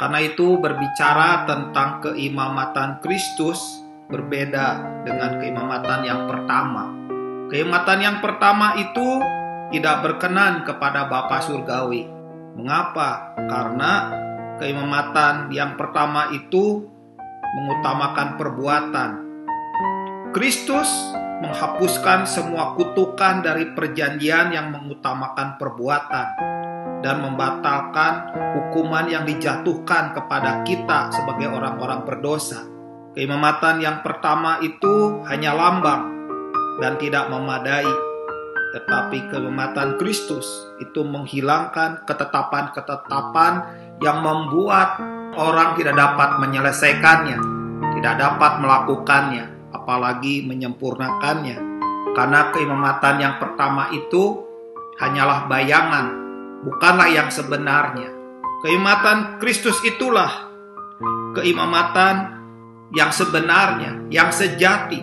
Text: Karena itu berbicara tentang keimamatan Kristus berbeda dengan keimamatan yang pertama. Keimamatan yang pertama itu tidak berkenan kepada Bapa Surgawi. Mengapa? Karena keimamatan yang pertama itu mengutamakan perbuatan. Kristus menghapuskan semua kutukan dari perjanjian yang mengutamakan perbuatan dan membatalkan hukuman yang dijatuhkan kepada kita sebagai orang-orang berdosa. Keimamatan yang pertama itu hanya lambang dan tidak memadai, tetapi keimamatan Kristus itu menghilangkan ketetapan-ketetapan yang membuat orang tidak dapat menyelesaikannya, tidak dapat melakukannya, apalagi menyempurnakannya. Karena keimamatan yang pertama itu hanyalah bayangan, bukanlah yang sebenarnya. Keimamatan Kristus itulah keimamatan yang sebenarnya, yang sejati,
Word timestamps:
Karena 0.00 0.16
itu 0.24 0.56
berbicara 0.56 1.44
tentang 1.44 2.00
keimamatan 2.00 3.04
Kristus 3.04 3.84
berbeda 4.08 4.80
dengan 5.04 5.36
keimamatan 5.36 6.00
yang 6.08 6.24
pertama. 6.24 6.88
Keimamatan 7.52 8.00
yang 8.00 8.16
pertama 8.24 8.80
itu 8.80 9.20
tidak 9.68 10.00
berkenan 10.00 10.64
kepada 10.64 11.04
Bapa 11.04 11.44
Surgawi. 11.44 12.08
Mengapa? 12.56 13.36
Karena 13.44 13.92
keimamatan 14.56 15.52
yang 15.52 15.76
pertama 15.76 16.32
itu 16.32 16.88
mengutamakan 17.60 18.40
perbuatan. 18.40 19.10
Kristus 20.32 20.88
menghapuskan 21.44 22.24
semua 22.24 22.72
kutukan 22.72 23.44
dari 23.44 23.76
perjanjian 23.76 24.48
yang 24.48 24.72
mengutamakan 24.72 25.60
perbuatan 25.60 26.50
dan 27.00 27.24
membatalkan 27.24 28.32
hukuman 28.56 29.08
yang 29.08 29.24
dijatuhkan 29.24 30.12
kepada 30.12 30.60
kita 30.64 31.12
sebagai 31.12 31.48
orang-orang 31.48 32.04
berdosa. 32.04 32.64
Keimamatan 33.16 33.82
yang 33.82 34.06
pertama 34.06 34.62
itu 34.62 35.24
hanya 35.26 35.50
lambang 35.56 36.14
dan 36.78 36.94
tidak 37.00 37.26
memadai, 37.26 37.88
tetapi 38.70 39.26
keimamatan 39.34 39.98
Kristus 39.98 40.46
itu 40.78 41.02
menghilangkan 41.02 42.06
ketetapan-ketetapan 42.06 43.52
yang 43.98 44.22
membuat 44.22 45.02
orang 45.34 45.74
tidak 45.74 45.98
dapat 45.98 46.38
menyelesaikannya, 46.38 47.38
tidak 47.98 48.14
dapat 48.20 48.62
melakukannya, 48.62 49.74
apalagi 49.74 50.46
menyempurnakannya. 50.46 51.58
Karena 52.14 52.50
keimamatan 52.54 53.16
yang 53.22 53.34
pertama 53.38 53.90
itu 53.90 54.46
hanyalah 55.02 55.50
bayangan, 55.50 56.29
bukanlah 56.64 57.08
yang 57.10 57.28
sebenarnya. 57.32 58.12
Keimamatan 58.60 59.40
Kristus 59.40 59.80
itulah 59.88 60.52
keimamatan 61.32 62.40
yang 62.92 63.08
sebenarnya, 63.14 64.10
yang 64.12 64.28
sejati, 64.28 65.00